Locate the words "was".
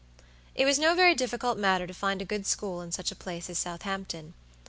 0.65-0.79